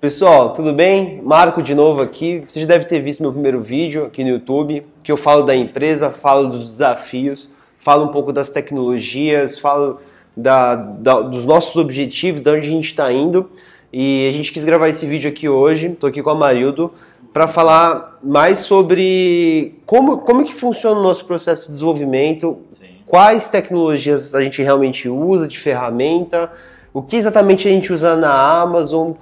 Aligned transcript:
Pessoal, 0.00 0.52
tudo 0.52 0.72
bem? 0.72 1.20
Marco 1.22 1.62
de 1.62 1.74
novo 1.74 2.00
aqui. 2.00 2.42
Você 2.46 2.60
já 2.60 2.66
deve 2.66 2.86
ter 2.86 3.00
visto 3.00 3.20
meu 3.20 3.32
primeiro 3.32 3.60
vídeo 3.60 4.06
aqui 4.06 4.22
no 4.24 4.30
YouTube, 4.30 4.86
que 5.02 5.12
eu 5.12 5.16
falo 5.16 5.42
da 5.42 5.54
empresa, 5.54 6.10
falo 6.10 6.48
dos 6.48 6.64
desafios, 6.64 7.50
falo 7.78 8.04
um 8.04 8.08
pouco 8.08 8.32
das 8.32 8.50
tecnologias, 8.50 9.58
falo 9.58 9.98
da, 10.36 10.76
da, 10.76 11.20
dos 11.20 11.44
nossos 11.44 11.76
objetivos, 11.76 12.40
de 12.40 12.50
onde 12.50 12.68
a 12.68 12.70
gente 12.70 12.86
está 12.86 13.12
indo. 13.12 13.50
E 13.92 14.28
a 14.28 14.32
gente 14.32 14.52
quis 14.52 14.64
gravar 14.64 14.88
esse 14.88 15.04
vídeo 15.04 15.28
aqui 15.28 15.48
hoje. 15.48 15.88
Estou 15.88 16.08
aqui 16.08 16.22
com 16.22 16.30
a 16.30 16.34
Marildo 16.34 16.92
para 17.32 17.48
falar 17.48 18.18
mais 18.22 18.60
sobre 18.60 19.74
como, 19.84 20.18
como 20.18 20.44
que 20.44 20.54
funciona 20.54 20.98
o 20.98 21.02
nosso 21.02 21.24
processo 21.24 21.66
de 21.66 21.72
desenvolvimento, 21.72 22.58
Sim. 22.70 22.97
Quais 23.08 23.48
tecnologias 23.48 24.34
a 24.34 24.42
gente 24.42 24.62
realmente 24.62 25.08
usa 25.08 25.48
de 25.48 25.58
ferramenta, 25.58 26.50
o 26.92 27.02
que 27.02 27.16
exatamente 27.16 27.66
a 27.66 27.70
gente 27.70 27.92
usa 27.92 28.14
na 28.16 28.60
Amazon, 28.60 29.12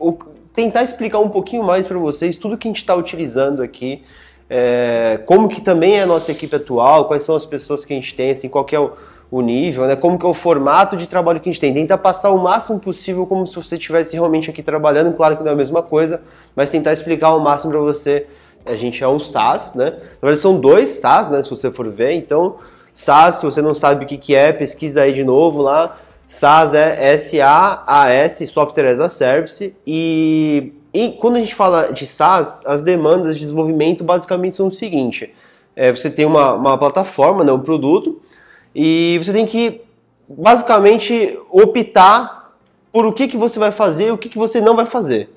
tentar 0.52 0.82
explicar 0.82 1.20
um 1.20 1.28
pouquinho 1.28 1.62
mais 1.62 1.86
para 1.86 1.96
vocês 1.96 2.34
tudo 2.36 2.58
que 2.58 2.66
a 2.66 2.70
gente 2.70 2.78
está 2.78 2.94
utilizando 2.94 3.62
aqui, 3.62 4.02
é, 4.50 5.20
como 5.26 5.48
que 5.48 5.60
também 5.60 5.98
é 5.98 6.02
a 6.02 6.06
nossa 6.06 6.32
equipe 6.32 6.54
atual, 6.54 7.06
quais 7.06 7.22
são 7.22 7.36
as 7.36 7.46
pessoas 7.46 7.84
que 7.84 7.92
a 7.92 7.96
gente 7.96 8.14
tem, 8.14 8.30
assim, 8.32 8.48
qual 8.48 8.66
é 8.72 8.78
o, 8.78 8.90
o 9.30 9.40
nível, 9.40 9.86
né, 9.86 9.94
como 9.94 10.18
que 10.18 10.26
é 10.26 10.28
o 10.28 10.34
formato 10.34 10.96
de 10.96 11.06
trabalho 11.06 11.38
que 11.38 11.48
a 11.48 11.52
gente 11.52 11.60
tem. 11.60 11.72
Tentar 11.72 11.98
passar 11.98 12.30
o 12.30 12.38
máximo 12.38 12.80
possível 12.80 13.24
como 13.24 13.46
se 13.46 13.54
você 13.54 13.76
estivesse 13.76 14.14
realmente 14.14 14.50
aqui 14.50 14.62
trabalhando, 14.62 15.14
claro 15.14 15.36
que 15.36 15.42
não 15.42 15.50
é 15.50 15.54
a 15.54 15.56
mesma 15.56 15.82
coisa, 15.82 16.22
mas 16.56 16.70
tentar 16.70 16.92
explicar 16.92 17.34
o 17.34 17.40
máximo 17.40 17.72
para 17.72 17.80
você. 17.80 18.26
A 18.64 18.74
gente 18.74 19.02
é 19.04 19.06
um 19.06 19.20
SaaS, 19.20 19.74
né? 19.74 19.90
Na 19.90 20.28
verdade 20.28 20.38
são 20.38 20.58
dois 20.58 20.88
SaaS, 21.00 21.30
né, 21.30 21.40
se 21.40 21.50
você 21.50 21.70
for 21.70 21.88
ver, 21.88 22.12
então... 22.12 22.56
SaaS, 22.96 23.36
se 23.36 23.44
você 23.44 23.60
não 23.60 23.74
sabe 23.74 24.06
o 24.06 24.08
que, 24.08 24.16
que 24.16 24.34
é, 24.34 24.54
pesquisa 24.54 25.02
aí 25.02 25.12
de 25.12 25.22
novo 25.22 25.60
lá. 25.60 25.98
SaaS 26.26 26.72
é 26.72 27.12
S-A-A-S, 27.12 28.46
Software 28.46 28.86
as 28.86 28.98
a 28.98 29.08
Service, 29.10 29.76
e, 29.86 30.72
e, 30.94 31.12
quando 31.12 31.36
a 31.36 31.40
gente 31.40 31.54
fala 31.54 31.92
de 31.92 32.06
SaaS, 32.06 32.62
as 32.64 32.80
demandas 32.80 33.34
de 33.34 33.40
desenvolvimento 33.40 34.02
basicamente 34.02 34.56
são 34.56 34.68
o 34.68 34.72
seguinte, 34.72 35.32
é, 35.76 35.92
você 35.92 36.08
tem 36.08 36.24
uma, 36.24 36.54
uma 36.54 36.78
plataforma, 36.78 37.44
né, 37.44 37.52
um 37.52 37.60
produto, 37.60 38.18
e 38.74 39.20
você 39.22 39.30
tem 39.30 39.44
que 39.44 39.82
basicamente 40.26 41.38
optar 41.50 42.56
por 42.90 43.04
o 43.04 43.12
que, 43.12 43.28
que 43.28 43.36
você 43.36 43.58
vai 43.58 43.70
fazer 43.70 44.08
e 44.08 44.10
o 44.10 44.16
que, 44.18 44.30
que 44.30 44.38
você 44.38 44.58
não 44.58 44.74
vai 44.74 44.86
fazer. 44.86 45.28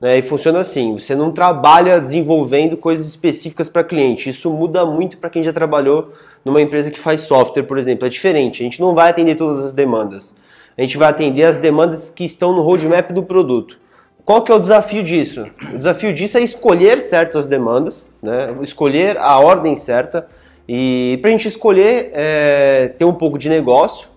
Né? 0.00 0.18
E 0.18 0.22
funciona 0.22 0.60
assim: 0.60 0.98
você 0.98 1.14
não 1.14 1.30
trabalha 1.30 2.00
desenvolvendo 2.00 2.76
coisas 2.76 3.06
específicas 3.06 3.68
para 3.68 3.84
cliente. 3.84 4.30
Isso 4.30 4.50
muda 4.50 4.84
muito 4.84 5.18
para 5.18 5.30
quem 5.30 5.42
já 5.42 5.52
trabalhou 5.52 6.10
numa 6.44 6.60
empresa 6.60 6.90
que 6.90 7.00
faz 7.00 7.22
software, 7.22 7.64
por 7.64 7.78
exemplo. 7.78 8.06
É 8.06 8.10
diferente. 8.10 8.62
A 8.62 8.64
gente 8.64 8.80
não 8.80 8.94
vai 8.94 9.10
atender 9.10 9.34
todas 9.34 9.64
as 9.64 9.72
demandas. 9.72 10.36
A 10.76 10.82
gente 10.82 10.98
vai 10.98 11.08
atender 11.08 11.44
as 11.44 11.56
demandas 11.56 12.10
que 12.10 12.24
estão 12.24 12.52
no 12.52 12.62
roadmap 12.62 13.10
do 13.10 13.22
produto. 13.22 13.78
Qual 14.24 14.42
que 14.42 14.50
é 14.50 14.54
o 14.54 14.58
desafio 14.58 15.02
disso? 15.02 15.46
O 15.72 15.78
desafio 15.78 16.12
disso 16.12 16.36
é 16.36 16.42
escolher 16.42 17.00
certas 17.00 17.46
demandas, 17.46 18.10
né? 18.20 18.54
escolher 18.60 19.16
a 19.18 19.38
ordem 19.38 19.76
certa. 19.76 20.26
E 20.68 21.16
para 21.22 21.30
a 21.30 21.32
gente 21.32 21.46
escolher, 21.46 22.10
é, 22.12 22.88
ter 22.98 23.04
um 23.04 23.14
pouco 23.14 23.38
de 23.38 23.48
negócio, 23.48 24.08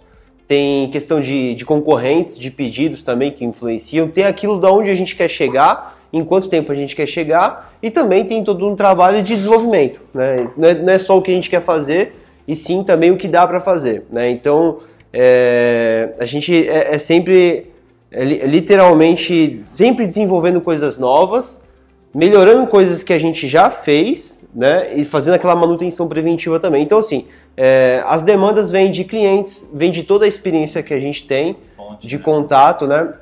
tem 0.50 0.89
questão 0.89 1.22
de, 1.22 1.53
de 1.53 1.64
concorrentes, 1.64 2.36
de 2.36 2.50
pedidos 2.50 3.03
também 3.03 3.30
que 3.30 3.45
influenciam, 3.45 4.08
tem 4.08 4.23
aquilo 4.23 4.59
da 4.59 4.72
onde 4.72 4.89
a 4.89 4.95
gente 4.95 5.16
quer 5.16 5.30
chegar, 5.30 5.95
em 6.11 6.23
quanto 6.23 6.50
tempo 6.50 6.72
a 6.72 6.75
gente 6.75 6.95
quer 6.95 7.05
chegar, 7.05 7.72
e 7.83 7.92
também 7.92 8.25
tem 8.25 8.44
todo 8.44 8.67
um 8.67 8.75
trabalho 8.75 9.22
de 9.22 9.36
desenvolvimento. 9.36 10.02
Né? 10.11 10.50
Não, 10.58 10.67
é, 10.67 10.73
não 10.73 10.92
é 10.92 10.97
só 10.97 11.16
o 11.16 11.22
que 11.22 11.30
a 11.30 11.36
gente 11.36 11.52
quer 11.52 11.61
fazer, 11.61 12.16
e 12.47 12.55
sim 12.55 12.83
também 12.83 13.11
o 13.11 13.16
que 13.16 13.27
dá 13.27 13.45
para 13.45 13.61
fazer. 13.61 14.05
Né? 14.11 14.31
Então, 14.31 14.80
é, 15.14 16.14
a 16.20 16.25
gente 16.25 16.67
é, 16.67 16.95
é 16.95 16.97
sempre, 16.97 17.67
é, 18.11 18.25
literalmente, 18.25 19.61
sempre 19.66 20.08
desenvolvendo 20.08 20.59
coisas 20.59 20.97
novas, 20.97 21.64
melhorando 22.11 22.66
coisas 22.66 23.03
que 23.03 23.14
a 23.14 23.20
gente 23.20 23.47
já 23.47 23.70
fez, 23.70 24.39
né? 24.54 24.95
E 24.95 25.05
fazendo 25.05 25.36
aquela 25.36 25.55
manutenção 25.55 26.08
preventiva 26.08 26.60
também. 26.60 26.83
Então, 26.83 26.98
assim, 26.98 27.26
é, 27.55 28.04
as 28.05 28.21
demandas 28.21 28.71
vêm 28.71 28.92
de 28.92 29.04
clientes, 29.04 29.70
vêm 29.73 29.92
de 29.92 30.04
toda 30.04 30.26
a 30.26 30.27
experiência 30.27 30.82
que 30.82 30.93
a 30.93 30.99
gente 30.99 31.27
tem 31.27 31.55
Fonte, 31.76 32.08
de 32.08 32.17
né? 32.17 32.23
contato, 32.23 32.87
né? 32.87 33.14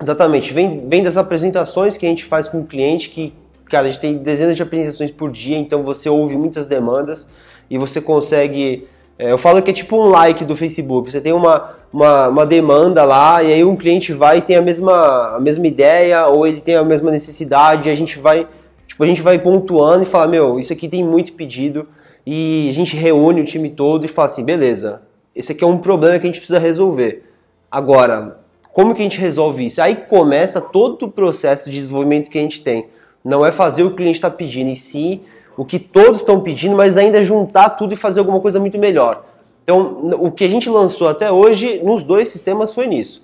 Exatamente, 0.00 0.52
vem, 0.52 0.88
vem 0.88 1.02
das 1.02 1.16
apresentações 1.16 1.96
que 1.96 2.04
a 2.04 2.08
gente 2.08 2.24
faz 2.24 2.48
com 2.48 2.60
o 2.60 2.64
cliente, 2.64 3.08
que, 3.10 3.32
cara, 3.66 3.86
a 3.86 3.90
gente 3.90 4.00
tem 4.00 4.16
dezenas 4.16 4.56
de 4.56 4.62
apresentações 4.62 5.10
por 5.10 5.30
dia, 5.30 5.56
então 5.56 5.84
você 5.84 6.08
ouve 6.08 6.36
muitas 6.36 6.66
demandas 6.66 7.30
e 7.70 7.78
você 7.78 8.00
consegue. 8.00 8.88
É, 9.16 9.30
eu 9.30 9.38
falo 9.38 9.62
que 9.62 9.70
é 9.70 9.74
tipo 9.74 9.96
um 9.96 10.08
like 10.08 10.44
do 10.44 10.56
Facebook. 10.56 11.10
Você 11.10 11.20
tem 11.20 11.32
uma, 11.32 11.76
uma, 11.92 12.28
uma, 12.28 12.46
demanda 12.46 13.04
lá 13.04 13.40
e 13.42 13.52
aí 13.52 13.64
um 13.64 13.76
cliente 13.76 14.12
vai 14.12 14.38
e 14.38 14.42
tem 14.42 14.56
a 14.56 14.62
mesma, 14.62 15.36
a 15.36 15.40
mesma 15.40 15.66
ideia 15.66 16.26
ou 16.26 16.44
ele 16.44 16.60
tem 16.60 16.74
a 16.74 16.82
mesma 16.82 17.12
necessidade 17.12 17.88
e 17.88 17.92
a 17.92 17.94
gente 17.94 18.18
vai 18.18 18.48
tipo 18.94 19.02
a 19.02 19.06
gente 19.06 19.20
vai 19.20 19.38
pontuando 19.38 20.04
e 20.04 20.06
fala 20.06 20.28
meu 20.28 20.58
isso 20.58 20.72
aqui 20.72 20.88
tem 20.88 21.04
muito 21.04 21.32
pedido. 21.32 21.88
E 22.26 22.68
a 22.70 22.72
gente 22.72 22.96
reúne 22.96 23.42
o 23.42 23.44
time 23.44 23.68
todo 23.68 24.04
e 24.04 24.08
fala 24.08 24.26
assim 24.26 24.44
beleza 24.44 25.02
esse 25.34 25.50
aqui 25.50 25.64
é 25.64 25.66
um 25.66 25.78
problema 25.78 26.16
que 26.18 26.22
a 26.22 26.28
gente 26.28 26.38
precisa 26.38 26.60
resolver. 26.60 27.24
Agora 27.70 28.38
como 28.72 28.94
que 28.94 29.00
a 29.00 29.04
gente 29.04 29.20
resolve 29.20 29.66
isso? 29.66 29.80
Aí 29.82 29.94
começa 29.94 30.60
todo 30.60 31.06
o 31.06 31.10
processo 31.10 31.70
de 31.70 31.76
desenvolvimento 31.76 32.30
que 32.30 32.38
a 32.38 32.40
gente 32.40 32.60
tem. 32.60 32.86
Não 33.24 33.44
é 33.44 33.52
fazer 33.52 33.82
o 33.82 33.88
que 33.88 33.92
o 33.92 33.96
cliente 33.96 34.16
está 34.16 34.30
pedindo 34.30 34.70
e 34.70 34.76
sim 34.76 35.20
o 35.56 35.64
que 35.64 35.78
todos 35.78 36.20
estão 36.20 36.40
pedindo 36.40 36.76
mas 36.76 36.96
ainda 36.96 37.22
juntar 37.22 37.70
tudo 37.70 37.94
e 37.94 37.96
fazer 37.96 38.20
alguma 38.20 38.40
coisa 38.40 38.58
muito 38.58 38.78
melhor. 38.78 39.24
Então, 39.62 40.14
o 40.20 40.30
que 40.30 40.44
a 40.44 40.48
gente 40.48 40.68
lançou 40.68 41.08
até 41.08 41.32
hoje 41.32 41.82
nos 41.82 42.04
dois 42.04 42.28
sistemas 42.28 42.74
foi 42.74 42.86
nisso. 42.86 43.22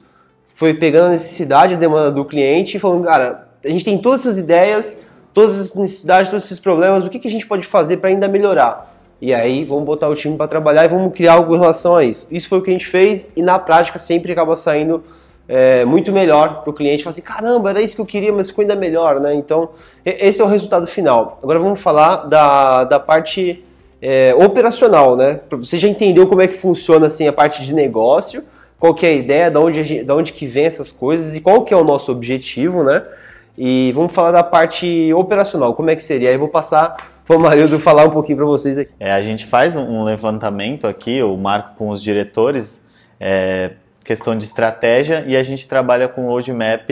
Foi 0.55 0.73
pegando 0.73 1.07
a 1.07 1.11
necessidade, 1.11 1.75
a 1.75 1.77
demanda 1.77 2.11
do 2.11 2.25
cliente 2.25 2.77
e 2.77 2.81
falando, 2.81 3.05
cara, 3.05 3.49
a 3.65 3.69
gente 3.69 3.85
tem 3.85 3.99
todas 3.99 4.21
essas 4.21 4.39
ideias, 4.39 4.99
todas 5.33 5.59
essas 5.59 5.75
necessidades, 5.75 6.31
todos 6.31 6.45
esses 6.45 6.59
problemas, 6.59 7.05
o 7.07 7.11
que, 7.11 7.19
que 7.19 7.29
a 7.29 7.31
gente 7.31 7.47
pode 7.47 7.67
fazer 7.67 7.99
para 7.99 8.11
ainda 8.11 8.29
melhorar? 8.29 8.91
E 9.21 9.35
aí, 9.35 9.65
vamos 9.65 9.85
botar 9.85 10.09
o 10.09 10.15
time 10.15 10.37
para 10.37 10.49
trabalhar 10.49 10.85
e 10.85 10.89
vamos 10.89 11.13
criar 11.13 11.35
algo 11.35 11.55
em 11.55 11.59
relação 11.59 11.95
a 11.95 12.05
isso. 12.05 12.27
Isso 12.31 12.49
foi 12.49 12.59
o 12.59 12.63
que 12.63 12.71
a 12.71 12.73
gente 12.73 12.87
fez 12.87 13.29
e 13.37 13.43
na 13.43 13.59
prática 13.59 13.99
sempre 13.99 14.33
acaba 14.33 14.57
saindo 14.57 15.05
é, 15.47 15.85
muito 15.85 16.11
melhor 16.11 16.63
para 16.63 16.71
o 16.71 16.73
cliente. 16.73 17.03
Fala 17.03 17.11
assim, 17.11 17.21
caramba, 17.21 17.71
era 17.71 17.83
isso 17.83 17.97
que 17.97 18.01
eu 18.01 18.07
queria, 18.07 18.33
mas 18.33 18.49
ficou 18.49 18.63
ainda 18.63 18.77
melhor, 18.77 19.21
né? 19.21 19.35
Então, 19.35 19.71
esse 20.05 20.41
é 20.41 20.45
o 20.45 20.47
resultado 20.47 20.87
final. 20.87 21.39
Agora 21.43 21.59
vamos 21.59 21.81
falar 21.81 22.29
da, 22.29 22.85
da 22.85 22.99
parte 22.99 23.63
é, 24.01 24.35
operacional, 24.35 25.17
né? 25.17 25.41
Você 25.51 25.77
já 25.77 25.89
entendeu 25.89 26.27
como 26.27 26.41
é 26.41 26.49
que 26.49 26.57
funciona 26.57 27.09
assim 27.09 27.27
a 27.29 27.33
parte 27.33 27.63
de 27.65 27.75
negócio, 27.75 28.45
qual 28.79 28.95
que 28.95 29.05
é 29.05 29.11
a 29.11 29.13
ideia, 29.13 29.51
da 29.51 29.61
onde, 29.61 30.07
onde 30.09 30.33
que 30.33 30.47
vem 30.47 30.65
essas 30.65 30.91
coisas 30.91 31.37
e 31.37 31.41
qual 31.41 31.65
que 31.65 31.75
é 31.75 31.77
o 31.77 31.85
nosso 31.85 32.11
objetivo, 32.11 32.83
né? 32.83 33.03
E 33.57 33.93
vamos 33.93 34.13
falar 34.13 34.33
da 34.33 34.43
parte 34.43 35.13
operacional, 35.13 35.75
como 35.75 35.91
é 35.91 35.97
que 35.97 36.03
seria? 36.03 36.29
Aí 36.29 36.35
eu 36.35 36.39
vou 36.39 36.49
passar 36.49 36.97
para 37.27 37.37
o 37.37 37.41
Marildo 37.41 37.79
falar 37.79 38.05
um 38.05 38.11
pouquinho 38.11 38.39
para 38.39 38.47
vocês 38.47 38.77
aqui. 38.79 38.93
É, 38.99 39.13
a 39.13 39.23
gente 39.23 39.47
faz 39.47 39.77
um 39.77 40.03
levantamento 40.03 40.87
aqui, 40.87 41.23
o 41.23 41.37
Marco 41.37 41.77
com 41.77 41.89
os 41.89 42.03
diretores, 42.03 42.81
é, 43.21 43.73
questão 44.03 44.37
de 44.37 44.45
estratégia, 44.45 45.25
e 45.27 45.37
a 45.37 45.43
gente 45.43 45.69
trabalha 45.69 46.09
com 46.09 46.27
roadmap 46.27 46.91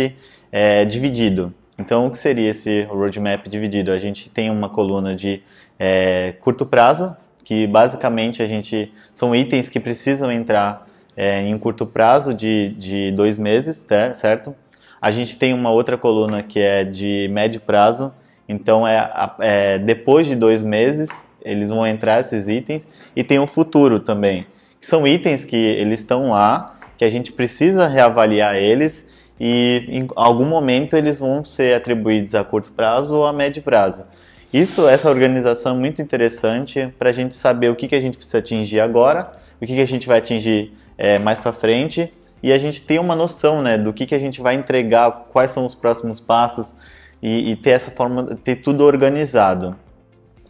é, 0.53 0.85
dividido. 0.85 1.53
Então, 1.79 2.07
o 2.07 2.11
que 2.11 2.19
seria 2.19 2.51
esse 2.51 2.83
roadmap 2.85 3.47
dividido? 3.49 3.91
A 3.93 3.99
gente 3.99 4.29
tem 4.31 4.51
uma 4.51 4.69
coluna 4.69 5.15
de 5.15 5.43
é, 5.79 6.35
curto 6.41 6.67
prazo, 6.67 7.17
que 7.45 7.67
basicamente 7.67 8.43
a 8.43 8.47
gente 8.47 8.93
são 9.13 9.35
itens 9.35 9.69
que 9.69 9.81
precisam 9.81 10.31
entrar 10.31 10.87
é, 11.17 11.41
em 11.41 11.57
curto 11.59 11.87
prazo 11.87 12.35
de, 12.35 12.71
de 12.79 13.11
dois 13.13 13.39
meses, 13.39 13.87
certo? 14.15 14.55
A 15.01 15.11
gente 15.11 15.37
tem 15.37 15.55
uma 15.55 15.71
outra 15.71 15.97
coluna 15.97 16.43
que 16.43 16.59
é 16.59 16.85
de 16.85 17.29
médio 17.33 17.61
prazo, 17.61 18.13
então 18.49 18.87
é, 18.87 19.11
é 19.39 19.79
depois 19.79 20.27
de 20.27 20.35
dois 20.35 20.63
meses 20.63 21.23
eles 21.43 21.71
vão 21.71 21.87
entrar 21.87 22.21
esses 22.21 22.49
itens. 22.49 22.89
E 23.15 23.23
tem 23.23 23.39
o 23.39 23.47
futuro 23.47 24.01
também, 24.01 24.47
que 24.81 24.87
são 24.87 25.07
itens 25.07 25.45
que 25.45 25.57
eles 25.57 26.01
estão 26.01 26.31
lá, 26.31 26.75
que 26.97 27.05
a 27.05 27.11
gente 27.11 27.33
precisa 27.33 27.87
reavaliar 27.87 28.57
eles. 28.57 29.07
E 29.41 29.85
em 29.89 30.09
algum 30.17 30.45
momento 30.45 30.97
eles 30.97 31.21
vão 31.21 31.45
ser 31.45 31.75
atribuídos 31.75 32.35
a 32.35 32.43
curto 32.43 32.73
prazo 32.73 33.15
ou 33.15 33.25
a 33.25 33.33
médio 33.33 33.63
prazo. 33.63 34.05
Isso, 34.53 34.89
essa 34.89 35.09
organização 35.09 35.77
é 35.77 35.79
muito 35.79 36.03
interessante 36.03 36.93
para 36.99 37.11
a 37.11 37.13
gente 37.13 37.37
saber 37.37 37.69
o 37.69 37.77
que, 37.77 37.87
que 37.87 37.95
a 37.95 38.01
gente 38.01 38.17
precisa 38.17 38.39
atingir 38.39 38.81
agora, 38.81 39.31
o 39.61 39.67
que, 39.67 39.75
que 39.75 39.81
a 39.81 39.87
gente 39.87 40.09
vai 40.09 40.19
atingir 40.19 40.73
é, 40.97 41.19
mais 41.19 41.39
para 41.39 41.53
frente 41.53 42.13
e 42.43 42.53
a 42.53 42.59
gente 42.59 42.83
ter 42.83 42.99
uma 42.99 43.17
noção 43.17 43.63
né, 43.63 43.77
do 43.77 43.93
que, 43.93 44.07
que 44.07 44.15
a 44.15 44.19
gente 44.19 44.41
vai 44.41 44.55
entregar, 44.55 45.27
quais 45.31 45.51
são 45.51 45.65
os 45.65 45.75
próximos 45.75 46.21
passos 46.21 46.75
e, 47.23 47.53
e 47.53 47.57
ter 47.57 47.71
essa 47.71 47.91
forma, 47.91 48.39
ter 48.43 48.57
tudo 48.57 48.85
organizado. 48.85 49.77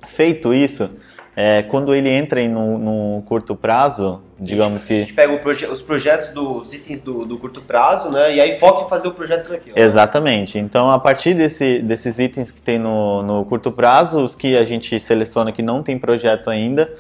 Feito 0.07 0.53
isso, 0.53 0.91
é, 1.35 1.63
quando 1.63 1.95
ele 1.95 2.11
entra 2.11 2.41
em 2.41 2.49
no, 2.49 2.79
no, 2.79 3.23
curto 3.23 3.55
prazo, 3.55 4.21
digamos 4.39 4.85
que... 4.85 4.93
A 4.93 5.01
gente 5.01 5.15
pega 5.15 5.37
proje 5.39 5.67
os 5.67 5.81
projetos 5.81 6.29
dos 6.29 6.73
itens 6.75 7.01
do, 7.01 7.25
do, 7.25 7.39
curto 7.39 7.63
prazo, 7.63 8.11
né? 8.11 8.35
E 8.35 8.41
aí 8.41 8.59
foca 8.59 8.85
em 8.85 8.89
fazer 8.89 9.09
o 9.09 9.13
projeto 9.13 9.49
daquilo. 9.49 9.79
Exatamente. 9.79 10.59
Então, 10.59 10.91
a 10.91 10.99
partir 10.99 11.35
desse, 11.35 11.79
desses 11.79 12.19
itens 12.19 12.51
que 12.51 12.61
tem 12.61 12.79
no, 12.79 13.23
no 13.23 13.45
curto 13.45 13.71
prazo, 13.71 14.19
os 14.19 14.35
que 14.35 14.57
a 14.57 14.65
gente 14.65 14.99
seleciona 14.99 15.53
que 15.53 15.63
não 15.63 15.83
tem 15.83 15.99
projeto 15.99 16.51
ainda, 16.51 16.93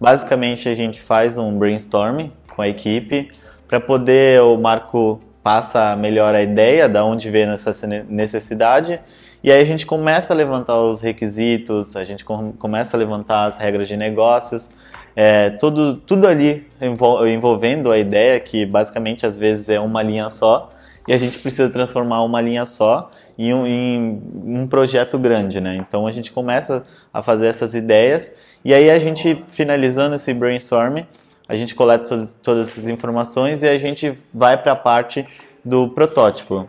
basicamente 0.00 0.68
a 0.68 0.74
gente 0.74 1.00
faz 1.00 1.38
um 1.38 1.58
brainstorming 1.58 2.30
com 2.54 2.62
a 2.62 2.68
equipe 2.68 3.30
para 3.66 3.80
poder 3.80 4.40
o 4.42 4.56
Marco 4.56 5.20
passa 5.42 5.94
melhor 5.96 6.34
a 6.34 6.42
ideia 6.42 6.88
da 6.88 7.04
onde 7.04 7.30
vem 7.30 7.42
essa 7.42 7.86
necessidade 8.08 9.00
e 9.46 9.52
aí 9.52 9.60
a 9.60 9.64
gente 9.64 9.86
começa 9.86 10.32
a 10.32 10.36
levantar 10.36 10.80
os 10.80 11.00
requisitos, 11.00 11.94
a 11.94 12.04
gente 12.04 12.24
com, 12.24 12.52
começa 12.52 12.96
a 12.96 12.98
levantar 12.98 13.44
as 13.44 13.56
regras 13.56 13.86
de 13.86 13.96
negócios, 13.96 14.68
é, 15.14 15.50
tudo, 15.50 15.94
tudo 15.94 16.26
ali 16.26 16.66
envolvendo 16.80 17.92
a 17.92 17.96
ideia 17.98 18.40
que 18.40 18.66
basicamente 18.66 19.24
às 19.24 19.36
vezes 19.36 19.68
é 19.68 19.78
uma 19.78 20.02
linha 20.02 20.28
só 20.30 20.70
e 21.06 21.14
a 21.14 21.18
gente 21.18 21.38
precisa 21.38 21.70
transformar 21.70 22.22
uma 22.22 22.40
linha 22.40 22.66
só 22.66 23.08
em 23.38 23.54
um, 23.54 23.66
em 23.66 24.20
um 24.44 24.66
projeto 24.66 25.16
grande, 25.18 25.60
né? 25.60 25.76
Então 25.76 26.06
a 26.06 26.10
gente 26.10 26.32
começa 26.32 26.84
a 27.14 27.22
fazer 27.22 27.46
essas 27.46 27.74
ideias 27.74 28.32
e 28.64 28.74
aí 28.74 28.90
a 28.90 28.98
gente 28.98 29.44
finalizando 29.46 30.16
esse 30.16 30.34
brainstorm, 30.34 31.04
a 31.48 31.56
gente 31.56 31.74
coleta 31.74 32.08
todas, 32.08 32.32
todas 32.32 32.68
essas 32.68 32.88
informações 32.88 33.62
e 33.62 33.68
a 33.68 33.78
gente 33.78 34.18
vai 34.32 34.60
para 34.60 34.72
a 34.72 34.76
parte 34.76 35.26
do 35.64 35.88
protótipo. 35.88 36.68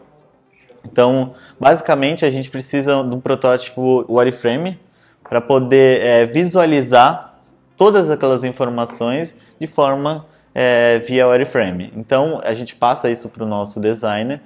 Então, 0.90 1.34
basicamente, 1.60 2.26
a 2.26 2.32
gente 2.32 2.50
precisa 2.50 3.04
de 3.04 3.16
um 3.16 3.20
protótipo 3.20 4.06
wireframe 4.10 4.80
para 5.28 5.42
poder 5.42 6.02
é, 6.02 6.26
visualizar 6.26 7.38
todas 7.76 8.10
aquelas 8.10 8.44
informações 8.44 9.36
de 9.60 9.68
forma 9.68 10.26
é, 10.56 11.00
via 11.00 11.28
wireframe. 11.28 11.92
Então, 11.96 12.42
a 12.44 12.54
gente 12.54 12.76
passa 12.76 13.10
isso 13.10 13.30
para 13.30 13.44
o 13.44 13.48
nosso 13.48 13.80
designer 13.80 14.42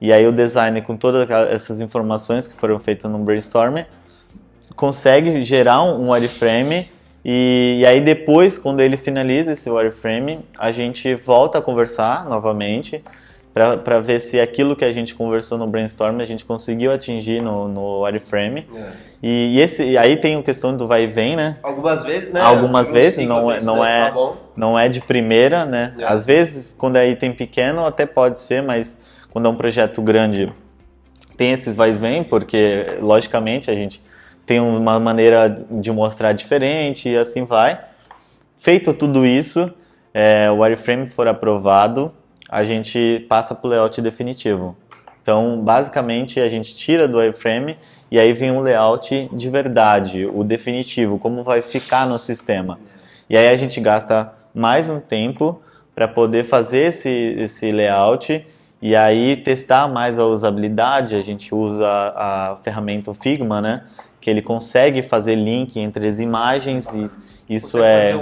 e 0.00 0.12
aí 0.12 0.26
o 0.26 0.32
designer, 0.32 0.82
com 0.82 0.96
todas 0.96 1.28
essas 1.50 1.80
informações 1.80 2.46
que 2.46 2.54
foram 2.54 2.78
feitas 2.78 3.10
no 3.10 3.18
brainstorm, 3.18 3.78
consegue 4.74 5.42
gerar 5.42 5.82
um 5.82 6.10
wireframe 6.10 6.90
e, 7.28 7.78
e, 7.80 7.86
aí 7.86 8.00
depois, 8.00 8.56
quando 8.56 8.80
ele 8.80 8.96
finaliza 8.96 9.50
esse 9.50 9.68
wireframe, 9.68 10.46
a 10.56 10.70
gente 10.70 11.12
volta 11.16 11.58
a 11.58 11.60
conversar 11.60 12.24
novamente 12.24 13.02
para 13.52 13.98
ver 14.00 14.20
se 14.20 14.38
aquilo 14.38 14.76
que 14.76 14.84
a 14.84 14.92
gente 14.92 15.12
conversou 15.12 15.58
no 15.58 15.66
brainstorm 15.66 16.20
a 16.20 16.24
gente 16.24 16.44
conseguiu 16.44 16.92
atingir 16.92 17.42
no, 17.42 17.66
no 17.66 18.02
wireframe. 18.04 18.64
É. 18.72 18.90
E, 19.20 19.56
e, 19.56 19.60
esse, 19.60 19.82
e 19.82 19.98
aí 19.98 20.16
tem 20.16 20.36
a 20.36 20.42
questão 20.42 20.76
do 20.76 20.86
vai 20.86 21.02
e 21.02 21.06
vem, 21.08 21.34
né? 21.34 21.56
Algumas 21.64 22.04
vezes, 22.04 22.32
né? 22.32 22.40
Algumas 22.42 22.92
vezes, 22.92 23.26
não, 23.26 23.50
é, 23.50 23.60
não, 23.60 23.84
é, 23.84 24.14
não 24.54 24.78
é 24.78 24.88
de 24.88 25.00
primeira, 25.00 25.64
né? 25.64 25.94
É. 25.98 26.04
Às 26.04 26.24
vezes, 26.24 26.72
quando 26.78 26.94
é 26.94 27.10
item 27.10 27.32
pequeno, 27.32 27.84
até 27.84 28.06
pode 28.06 28.38
ser, 28.38 28.62
mas 28.62 28.98
quando 29.30 29.46
é 29.46 29.48
um 29.48 29.56
projeto 29.56 30.00
grande, 30.00 30.52
tem 31.36 31.50
esses 31.50 31.74
vai 31.74 31.90
e 31.90 31.94
vem, 31.94 32.22
porque, 32.22 32.98
logicamente, 33.00 33.68
a 33.68 33.74
gente 33.74 34.00
tem 34.46 34.60
uma 34.60 35.00
maneira 35.00 35.66
de 35.70 35.90
mostrar 35.90 36.32
diferente 36.32 37.08
e 37.08 37.16
assim 37.16 37.44
vai. 37.44 37.80
Feito 38.56 38.94
tudo 38.94 39.26
isso, 39.26 39.70
é, 40.14 40.50
o 40.50 40.60
wireframe 40.60 41.08
for 41.08 41.26
aprovado, 41.28 42.12
a 42.48 42.64
gente 42.64 43.26
passa 43.28 43.54
para 43.54 43.66
o 43.66 43.70
layout 43.70 44.00
definitivo. 44.00 44.76
Então, 45.20 45.60
basicamente, 45.60 46.38
a 46.38 46.48
gente 46.48 46.76
tira 46.76 47.08
do 47.08 47.18
wireframe 47.18 47.76
e 48.10 48.18
aí 48.18 48.32
vem 48.32 48.52
um 48.52 48.60
layout 48.60 49.28
de 49.32 49.50
verdade, 49.50 50.24
o 50.24 50.44
definitivo, 50.44 51.18
como 51.18 51.42
vai 51.42 51.60
ficar 51.60 52.06
no 52.06 52.18
sistema. 52.18 52.78
E 53.28 53.36
aí 53.36 53.48
a 53.48 53.56
gente 53.56 53.80
gasta 53.80 54.32
mais 54.54 54.88
um 54.88 55.00
tempo 55.00 55.60
para 55.94 56.06
poder 56.06 56.44
fazer 56.44 56.84
esse, 56.86 57.08
esse 57.08 57.72
layout 57.72 58.46
e 58.80 58.94
aí 58.94 59.36
testar 59.36 59.88
mais 59.88 60.18
a 60.18 60.24
usabilidade. 60.24 61.16
A 61.16 61.22
gente 61.22 61.52
usa 61.52 61.86
a, 61.86 62.52
a 62.52 62.56
ferramenta 62.56 63.12
Figma, 63.12 63.60
né? 63.60 63.82
Que 64.26 64.30
ele 64.30 64.42
consegue 64.42 65.04
fazer 65.04 65.36
link 65.36 65.78
entre 65.78 66.04
as 66.08 66.18
imagens 66.18 66.92
e 66.92 67.06
isso 67.48 67.80
é... 67.80 68.12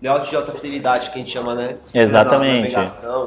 Layout 0.00 0.30
de 0.30 0.34
alta 0.34 0.50
fidelidade 0.50 1.10
que 1.10 1.16
a 1.16 1.18
gente 1.18 1.30
chama, 1.30 1.54
né? 1.54 1.76
Exatamente. 1.94 2.74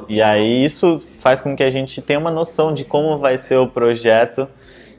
E 0.07 0.19
aí 0.19 0.65
isso 0.65 0.99
faz 1.19 1.39
com 1.39 1.55
que 1.55 1.61
a 1.61 1.69
gente 1.69 2.01
tenha 2.01 2.17
uma 2.17 2.31
noção 2.31 2.73
de 2.73 2.83
como 2.83 3.15
vai 3.19 3.37
ser 3.37 3.57
o 3.57 3.67
projeto 3.67 4.47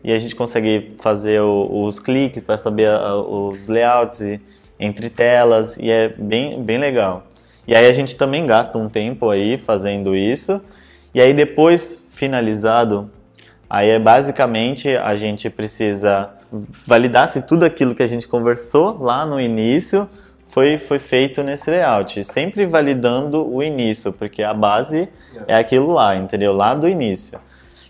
e 0.04 0.12
a 0.12 0.20
gente 0.20 0.36
consegue 0.36 0.94
fazer 1.00 1.40
o, 1.40 1.82
os 1.84 1.98
cliques 1.98 2.44
para 2.44 2.56
saber 2.56 2.88
a, 2.88 3.16
os 3.16 3.66
layouts 3.66 4.38
entre 4.78 5.10
telas 5.10 5.78
e 5.78 5.90
é 5.90 6.10
bem, 6.16 6.62
bem 6.62 6.78
legal. 6.78 7.24
E 7.66 7.74
aí 7.74 7.88
a 7.88 7.92
gente 7.92 8.14
também 8.14 8.46
gasta 8.46 8.78
um 8.78 8.88
tempo 8.88 9.28
aí 9.30 9.58
fazendo 9.58 10.14
isso 10.14 10.62
e 11.12 11.20
aí 11.20 11.34
depois 11.34 12.04
finalizado, 12.08 13.10
aí 13.68 13.90
é 13.90 13.98
basicamente 13.98 14.96
a 14.96 15.16
gente 15.16 15.50
precisa 15.50 16.38
validar 16.86 17.28
se 17.28 17.42
tudo 17.42 17.64
aquilo 17.64 17.94
que 17.94 18.02
a 18.02 18.06
gente 18.06 18.26
conversou 18.26 18.98
lá 19.02 19.24
no 19.24 19.40
início 19.40 20.08
foi, 20.44 20.78
foi 20.78 20.98
feito 20.98 21.42
nesse 21.42 21.70
layout, 21.70 22.24
sempre 22.24 22.66
validando 22.66 23.48
o 23.48 23.62
início, 23.62 24.12
porque 24.12 24.42
a 24.42 24.52
base 24.52 25.08
é 25.46 25.54
aquilo 25.54 25.92
lá, 25.92 26.16
entendeu? 26.16 26.52
Lá 26.52 26.74
do 26.74 26.88
início. 26.88 27.38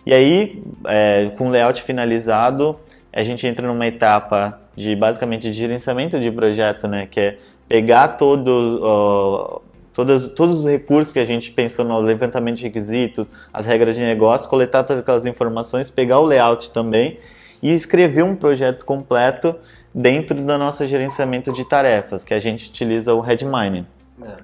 E 0.05 0.13
aí, 0.13 0.63
é, 0.87 1.31
com 1.39 1.49
o 1.49 1.51
layout 1.51 1.83
finalizado, 1.83 2.79
a 3.13 3.23
gente 3.23 3.47
entra 3.47 3.67
numa 3.67 3.87
etapa 3.87 4.61
de 4.77 4.95
basicamente 4.95 5.43
de 5.43 5.53
gerenciamento 5.53 6.19
de 6.21 6.31
projeto, 6.31 6.87
né? 6.87 7.07
Que 7.07 7.21
é 7.21 7.39
pegar 7.69 8.09
todo, 8.09 8.81
uh, 8.83 9.63
todos, 9.93 10.29
todos 10.29 10.61
os 10.61 10.67
recursos 10.67 11.13
que 11.13 11.19
a 11.19 11.25
gente 11.25 11.53
pensou 11.53 11.85
no 11.85 11.99
levantamento 12.01 12.57
de 12.57 12.65
requisitos, 12.65 13.27
as 13.53 13.67
regras 13.67 13.95
de 13.95 14.01
negócio, 14.01 14.49
coletar 14.51 14.85
todas 14.85 15.03
aquelas 15.03 15.25
informações, 15.25 15.91
pegar 15.91 16.19
o 16.19 16.25
layout 16.25 16.71
também 16.71 17.19
e 17.63 17.73
escrever 17.73 18.23
um 18.23 18.35
projeto 18.35 18.85
completo 18.85 19.57
dentro 19.95 20.37
do 20.37 20.59
nosso 20.59 20.87
gerenciamento 20.87 21.53
de 21.53 21.65
tarefas, 21.65 22.25
que 22.25 22.33
a 22.33 22.41
gente 22.41 22.69
utiliza 22.69 23.15
o 23.15 23.21
Redmine. 23.21 23.87
É, 24.23 24.35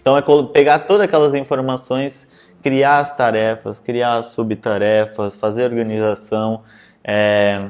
então 0.00 0.16
é 0.16 0.22
pegar 0.52 0.80
todas 0.80 1.04
aquelas 1.04 1.34
informações, 1.34 2.26
criar 2.62 2.98
as 2.98 3.16
tarefas, 3.16 3.78
criar 3.78 4.18
as 4.18 4.28
subtarefas, 4.28 5.36
fazer 5.36 5.64
organização, 5.64 6.62
é, 7.04 7.66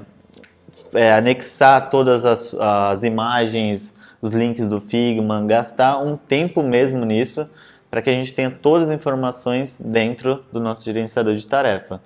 é, 0.95 1.13
anexar 1.13 1.91
todas 1.91 2.25
as, 2.25 2.55
as 2.55 3.03
imagens, 3.03 3.95
os 4.21 4.33
links 4.33 4.69
do 4.69 4.81
Figma, 4.81 5.43
gastar 5.43 5.99
um 5.99 6.17
tempo 6.17 6.63
mesmo 6.63 7.05
nisso 7.05 7.49
para 7.91 8.01
que 8.01 8.09
a 8.09 8.13
gente 8.13 8.33
tenha 8.33 8.51
todas 8.51 8.89
as 8.89 8.95
informações 8.95 9.79
dentro 9.83 10.45
do 10.53 10.61
nosso 10.61 10.85
gerenciador 10.85 11.35
de 11.35 11.47
tarefa. 11.47 12.01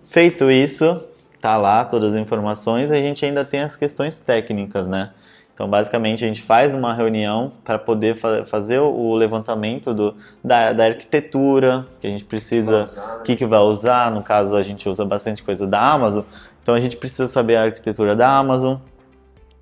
Feito 0.00 0.50
isso, 0.50 1.04
tá 1.40 1.56
lá 1.56 1.84
todas 1.84 2.14
as 2.14 2.20
informações, 2.20 2.90
a 2.90 2.96
gente 2.96 3.24
ainda 3.24 3.44
tem 3.44 3.60
as 3.60 3.76
questões 3.76 4.20
técnicas, 4.20 4.86
né? 4.86 5.10
Então, 5.58 5.68
basicamente, 5.68 6.24
a 6.24 6.28
gente 6.28 6.40
faz 6.40 6.72
uma 6.72 6.94
reunião 6.94 7.50
para 7.64 7.80
poder 7.80 8.14
fa 8.14 8.44
fazer 8.46 8.78
o 8.78 9.12
levantamento 9.16 9.92
do, 9.92 10.14
da, 10.42 10.72
da, 10.72 10.84
arquitetura 10.84 11.84
que 12.00 12.06
a 12.06 12.10
gente 12.10 12.24
precisa, 12.24 12.84
o 12.84 12.96
né? 13.18 13.20
que, 13.24 13.34
que 13.34 13.44
vai 13.44 13.58
usar. 13.58 14.12
No 14.12 14.22
caso, 14.22 14.54
a 14.54 14.62
gente 14.62 14.88
usa 14.88 15.04
bastante 15.04 15.42
coisa 15.42 15.66
da 15.66 15.80
Amazon, 15.80 16.22
então 16.62 16.76
a 16.76 16.80
gente 16.80 16.96
precisa 16.96 17.26
saber 17.26 17.56
a 17.56 17.64
arquitetura 17.64 18.14
da 18.14 18.38
Amazon. 18.38 18.76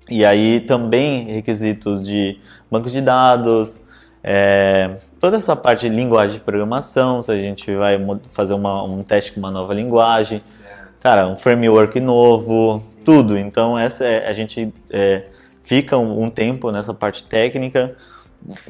E 0.07 0.23
aí 0.23 0.59
também 0.59 1.25
requisitos 1.25 2.05
de 2.05 2.39
bancos 2.69 2.91
de 2.91 3.01
dados, 3.01 3.79
é, 4.23 4.97
toda 5.19 5.37
essa 5.37 5.55
parte 5.55 5.89
de 5.89 5.95
linguagem 5.95 6.37
de 6.37 6.43
programação, 6.43 7.23
se 7.23 7.31
a 7.31 7.37
gente 7.37 7.75
vai 7.75 7.97
fazer 8.29 8.53
uma, 8.53 8.83
um 8.83 9.01
teste 9.01 9.31
com 9.31 9.39
uma 9.39 9.49
nova 9.49 9.73
linguagem 9.73 10.43
cara, 10.99 11.27
um 11.27 11.35
framework 11.35 11.99
novo, 11.99 12.81
tudo. 13.03 13.37
Então 13.37 13.77
essa 13.77 14.05
é, 14.05 14.27
a 14.27 14.33
gente 14.33 14.73
é, 14.89 15.25
fica 15.63 15.97
um, 15.97 16.23
um, 16.23 16.29
tempo 16.29 16.71
nessa 16.71 16.93
parte 16.93 17.23
técnica, 17.23 17.95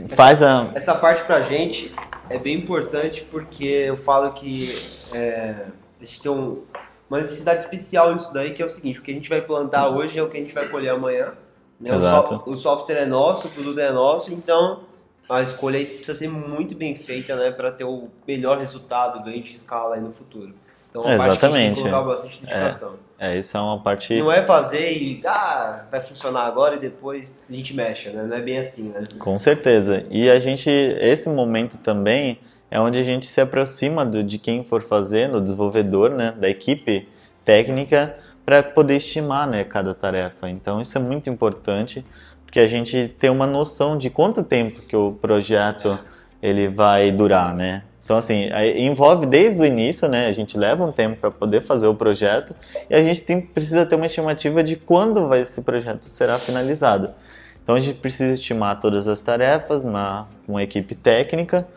faz 0.09 0.41
a 0.41 0.71
essa 0.75 0.95
parte 0.95 1.23
pra 1.23 1.41
gente 1.41 1.93
é 2.29 2.37
bem 2.37 2.55
importante 2.55 3.23
porque 3.23 3.65
eu 3.65 3.97
falo 3.97 4.31
que 4.31 4.73
é, 5.13 5.65
a 6.01 6.05
gente 6.05 6.21
tem 6.21 6.31
um, 6.31 6.63
uma 7.09 7.19
necessidade 7.19 7.61
especial 7.61 8.13
nisso 8.13 8.33
daí 8.33 8.53
que 8.53 8.61
é 8.61 8.65
o 8.65 8.69
seguinte, 8.69 8.99
o 8.99 9.01
que 9.01 9.11
a 9.11 9.13
gente 9.13 9.29
vai 9.29 9.41
plantar 9.41 9.89
hoje 9.89 10.17
é 10.17 10.23
o 10.23 10.29
que 10.29 10.37
a 10.37 10.39
gente 10.39 10.53
vai 10.53 10.67
colher 10.67 10.91
amanhã. 10.91 11.33
Né? 11.79 11.93
Exato. 11.93 12.43
O, 12.45 12.53
o 12.53 12.57
software 12.57 12.97
é 12.97 13.05
nosso, 13.05 13.47
o 13.47 13.51
produto 13.51 13.79
é 13.79 13.91
nosso, 13.91 14.33
então 14.33 14.81
a 15.29 15.41
escolha 15.41 15.85
precisa 15.85 16.15
ser 16.15 16.29
muito 16.29 16.75
bem 16.75 16.95
feita, 16.95 17.35
né, 17.35 17.51
para 17.51 17.71
ter 17.71 17.83
o 17.83 18.07
melhor 18.25 18.57
resultado, 18.57 19.23
ganho 19.23 19.43
de 19.43 19.53
escala 19.53 19.95
aí 19.95 20.01
no 20.01 20.11
futuro. 20.11 20.53
Então, 20.89 21.09
Exatamente. 21.09 21.81
Parte 21.81 22.05
bastante 22.05 22.41
dedicação. 22.41 22.95
É, 23.19 23.33
é, 23.33 23.37
isso 23.37 23.57
é 23.57 23.59
uma 23.59 23.79
parte. 23.79 24.17
Não 24.19 24.31
é 24.31 24.43
fazer 24.43 24.91
e 24.91 25.21
ah, 25.25 25.85
vai 25.91 26.01
funcionar 26.01 26.45
agora 26.45 26.75
e 26.75 26.79
depois 26.79 27.37
a 27.49 27.53
gente 27.53 27.75
mexe, 27.75 28.09
né? 28.09 28.23
Não 28.23 28.35
é 28.35 28.41
bem 28.41 28.57
assim, 28.57 28.89
né? 28.89 29.07
Com 29.19 29.37
certeza. 29.37 30.05
E 30.09 30.29
a 30.29 30.39
gente, 30.39 30.69
esse 30.69 31.29
momento 31.29 31.77
também 31.77 32.39
é 32.69 32.79
onde 32.79 32.97
a 32.97 33.03
gente 33.03 33.25
se 33.25 33.41
aproxima 33.41 34.05
do, 34.05 34.23
de 34.23 34.37
quem 34.37 34.63
for 34.63 34.81
fazer, 34.81 35.29
do 35.29 35.41
desenvolvedor, 35.41 36.11
né? 36.11 36.33
Da 36.37 36.49
equipe 36.49 37.07
técnica, 37.43 38.15
para 38.45 38.61
poder 38.61 38.97
estimar, 38.97 39.47
né? 39.47 39.63
Cada 39.63 39.93
tarefa. 39.93 40.49
Então 40.49 40.81
isso 40.81 40.97
é 40.97 41.01
muito 41.01 41.29
importante, 41.29 42.05
porque 42.45 42.59
a 42.59 42.67
gente 42.67 43.07
tem 43.19 43.29
uma 43.29 43.47
noção 43.47 43.97
de 43.97 44.09
quanto 44.09 44.43
tempo 44.43 44.81
que 44.81 44.95
o 44.95 45.13
projeto 45.13 45.99
ele 46.41 46.67
vai 46.67 47.11
durar, 47.11 47.53
né? 47.53 47.83
Então, 48.07 48.17
assim, 48.17 48.47
envolve 48.77 49.25
desde 49.25 49.61
o 49.61 49.65
início, 49.65 50.07
né? 50.07 50.27
A 50.27 50.31
gente 50.31 50.57
leva 50.57 50.81
um 50.81 50.93
tempo 50.93 51.17
para 51.19 51.29
poder 51.29 51.59
fazer 51.59 51.87
o 51.87 51.93
projeto 51.93 52.55
e 52.89 52.95
a 52.95 53.03
gente 53.03 53.21
tem, 53.21 53.41
precisa 53.41 53.85
ter 53.85 53.95
uma 53.95 54.05
estimativa 54.05 54.63
de 54.63 54.77
quando 54.77 55.27
vai, 55.27 55.41
esse 55.41 55.61
projeto 55.61 56.05
será 56.05 56.39
finalizado. 56.39 57.13
Então, 57.61 57.75
a 57.75 57.81
gente 57.81 57.99
precisa 57.99 58.35
estimar 58.35 58.79
todas 58.79 59.09
as 59.09 59.21
tarefas 59.23 59.83
na 59.83 60.25
uma 60.47 60.63
equipe 60.63 60.95
técnica 60.95 61.67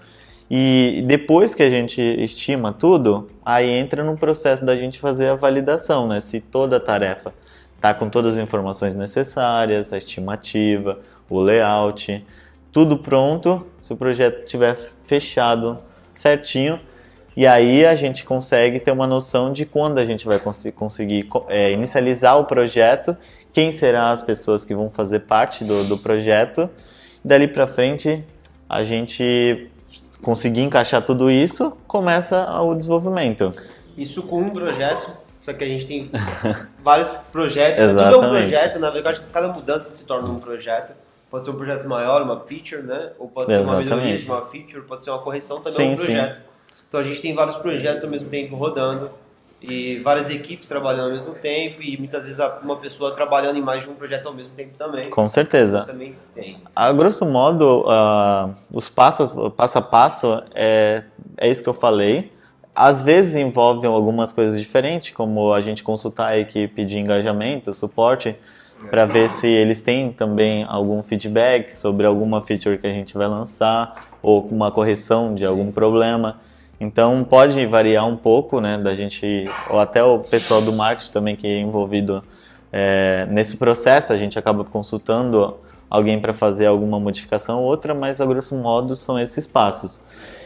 E 0.48 1.02
depois 1.06 1.52
que 1.54 1.64
a 1.64 1.70
gente 1.70 2.00
estima 2.00 2.72
tudo, 2.72 3.28
aí 3.44 3.68
entra 3.68 4.04
no 4.04 4.16
processo 4.16 4.64
da 4.64 4.76
gente 4.76 5.00
fazer 5.00 5.30
a 5.30 5.34
validação, 5.34 6.06
né? 6.06 6.20
Se 6.20 6.40
toda 6.40 6.76
a 6.76 6.80
tarefa 6.80 7.34
está 7.74 7.92
com 7.92 8.08
todas 8.08 8.34
as 8.34 8.40
informações 8.40 8.94
necessárias, 8.94 9.92
a 9.92 9.98
estimativa, 9.98 11.00
o 11.28 11.40
layout, 11.40 12.24
tudo 12.70 12.98
pronto, 12.98 13.66
se 13.80 13.92
o 13.92 13.96
projeto 13.96 14.44
estiver 14.44 14.76
fechado 14.76 15.78
certinho, 16.12 16.80
e 17.36 17.46
aí 17.46 17.86
a 17.86 17.94
gente 17.94 18.24
consegue 18.24 18.80
ter 18.80 18.90
uma 18.90 19.06
noção 19.06 19.52
de 19.52 19.64
quando 19.64 19.98
a 19.98 20.04
gente 20.04 20.26
vai 20.26 20.38
cons 20.38 20.64
conseguir 20.74 21.28
é, 21.48 21.72
inicializar 21.72 22.38
o 22.38 22.44
projeto, 22.44 23.16
quem 23.52 23.72
serão 23.72 24.06
as 24.06 24.20
pessoas 24.20 24.64
que 24.64 24.74
vão 24.74 24.90
fazer 24.90 25.20
parte 25.20 25.64
do, 25.64 25.84
do 25.84 25.96
projeto. 25.96 26.68
Dali 27.24 27.46
para 27.48 27.66
frente, 27.66 28.24
a 28.68 28.82
gente 28.84 29.70
conseguir 30.22 30.62
encaixar 30.62 31.02
tudo 31.02 31.30
isso, 31.30 31.76
começa 31.86 32.60
o 32.60 32.74
desenvolvimento. 32.74 33.52
Isso 33.96 34.22
com 34.22 34.40
um 34.40 34.50
projeto, 34.50 35.10
só 35.40 35.52
que 35.52 35.64
a 35.64 35.68
gente 35.68 35.86
tem 35.86 36.10
vários 36.82 37.12
projetos, 37.32 37.80
né? 37.80 37.88
tudo 37.88 38.14
é 38.14 38.18
um 38.18 38.30
projeto, 38.30 38.78
na 38.78 38.90
verdade 38.90 39.20
cada 39.32 39.48
mudança 39.48 39.88
se 39.90 40.04
torna 40.04 40.28
um 40.28 40.40
projeto. 40.40 40.92
Pode 41.30 41.44
ser 41.44 41.50
um 41.50 41.56
projeto 41.56 41.88
maior, 41.88 42.22
uma 42.22 42.40
feature, 42.40 42.82
né? 42.82 43.12
Ou 43.18 43.28
pode 43.28 43.52
Exatamente. 43.52 43.88
ser 43.88 43.94
uma 43.94 44.02
melhoria 44.02 44.26
uma 44.26 44.44
feature, 44.44 44.82
pode 44.82 45.04
ser 45.04 45.10
uma 45.10 45.20
correção 45.20 45.60
também 45.60 45.72
sim, 45.72 45.92
um 45.92 45.96
projeto. 45.96 46.36
Sim. 46.36 46.42
Então 46.88 47.00
a 47.00 47.02
gente 47.04 47.20
tem 47.20 47.34
vários 47.34 47.56
projetos 47.56 48.02
ao 48.02 48.10
mesmo 48.10 48.28
tempo 48.28 48.56
rodando 48.56 49.10
e 49.62 49.98
várias 49.98 50.30
equipes 50.30 50.66
trabalhando 50.66 51.06
ao 51.06 51.12
mesmo 51.12 51.34
tempo 51.34 51.82
e 51.82 51.96
muitas 51.96 52.26
vezes 52.26 52.40
uma 52.62 52.76
pessoa 52.76 53.14
trabalhando 53.14 53.58
em 53.58 53.62
mais 53.62 53.82
de 53.82 53.90
um 53.90 53.94
projeto 53.94 54.26
ao 54.26 54.34
mesmo 54.34 54.54
tempo 54.54 54.76
também. 54.76 55.10
Com 55.10 55.28
certeza. 55.28 55.84
Também 55.84 56.16
tem. 56.34 56.60
A 56.74 56.92
grosso 56.92 57.26
modo, 57.26 57.84
uh, 57.86 58.54
os 58.72 58.88
passos, 58.88 59.32
passo 59.56 59.78
a 59.78 59.82
passo 59.82 60.42
é, 60.52 61.04
é 61.36 61.48
isso 61.48 61.62
que 61.62 61.68
eu 61.68 61.74
falei. 61.74 62.32
Às 62.74 63.02
vezes 63.02 63.36
envolvem 63.36 63.90
algumas 63.90 64.32
coisas 64.32 64.58
diferentes, 64.58 65.10
como 65.10 65.52
a 65.52 65.60
gente 65.60 65.82
consultar 65.82 66.28
a 66.28 66.38
equipe 66.38 66.84
de 66.84 66.98
engajamento, 66.98 67.74
suporte, 67.74 68.36
para 68.88 69.06
ver 69.06 69.28
se 69.28 69.46
eles 69.46 69.80
têm 69.80 70.12
também 70.12 70.64
algum 70.68 71.02
feedback 71.02 71.74
sobre 71.74 72.06
alguma 72.06 72.40
feature 72.40 72.78
que 72.78 72.86
a 72.86 72.92
gente 72.92 73.16
vai 73.16 73.28
lançar 73.28 74.08
ou 74.22 74.46
uma 74.46 74.70
correção 74.70 75.34
de 75.34 75.44
algum 75.44 75.70
problema. 75.70 76.40
Então 76.80 77.22
pode 77.22 77.66
variar 77.66 78.06
um 78.06 78.16
pouco, 78.16 78.60
né, 78.60 78.78
da 78.78 78.94
gente, 78.94 79.44
ou 79.68 79.78
até 79.78 80.02
o 80.02 80.20
pessoal 80.20 80.62
do 80.62 80.72
marketing 80.72 81.12
também 81.12 81.36
que 81.36 81.46
é 81.46 81.60
envolvido 81.60 82.24
é, 82.72 83.26
nesse 83.30 83.56
processo, 83.56 84.12
a 84.12 84.16
gente 84.16 84.38
acaba 84.38 84.64
consultando 84.64 85.56
alguém 85.88 86.20
para 86.20 86.32
fazer 86.32 86.66
alguma 86.66 87.00
modificação 87.00 87.60
ou 87.60 87.64
outra, 87.64 87.94
mas 87.94 88.20
a 88.20 88.26
grosso 88.26 88.54
modo 88.54 88.94
são 88.94 89.18
esses 89.18 89.46
passos. 89.46 90.00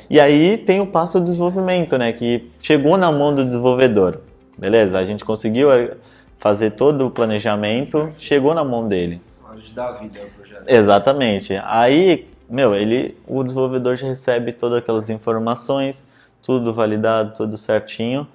E 0.09 0.19
aí 0.19 0.57
tem 0.57 0.81
o 0.81 0.87
passo 0.87 1.21
do 1.21 1.27
desenvolvimento, 1.27 1.97
né, 1.99 2.13
que 2.13 2.51
chegou 2.59 2.97
na 2.97 3.13
mão 3.13 3.35
do 3.35 3.45
desenvolvedor, 3.45 4.21
beleza? 4.57 4.99
A 4.99 5.05
gente 5.05 5.25
conseguiu 5.25 5.71
é, 5.71 5.93
fazer 6.37 6.73
todo 6.73 7.07
o 7.07 7.11
planejamento, 7.11 8.13
chegou 8.17 8.55
na 8.55 8.65
mão 8.65 8.87
dele. 8.87 9.21
De 9.57 9.73
dar 9.73 9.93
vida 9.93 10.21
ao 10.21 10.27
projeto. 10.27 10.65
Exatamente. 10.67 11.59
Aí, 11.65 12.29
meu, 12.51 12.75
ele, 12.75 13.17
o 13.27 13.43
desenvolvedor 13.43 13.97
já 13.97 14.07
recebe 14.07 14.53
todas 14.53 14.79
aquelas 14.79 15.09
informações, 15.09 16.05
tudo 16.43 16.75
validado, 16.75 17.33
tudo 17.35 17.57
certinho. 17.57 18.27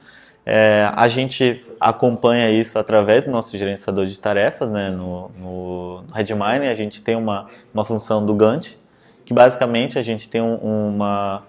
É, 0.45 0.89
a 0.95 1.07
gente 1.07 1.63
acompanha 1.79 2.49
isso 2.49 2.79
através 2.79 3.25
do 3.25 3.31
nosso 3.31 3.55
gerenciador 3.57 4.05
de 4.07 4.19
tarefas, 4.19 4.69
né? 4.69 4.89
no, 4.89 5.29
no, 5.37 6.01
no 6.01 6.13
Redmine 6.13 6.67
a 6.67 6.73
gente 6.73 7.03
tem 7.03 7.15
uma, 7.15 7.47
uma 7.71 7.85
função 7.85 8.25
do 8.25 8.33
Gantt, 8.33 8.79
que 9.25 9.33
basicamente 9.33 9.99
a 9.99 10.01
gente 10.01 10.27
tem 10.27 10.41
um, 10.41 10.55
uma, 10.55 11.43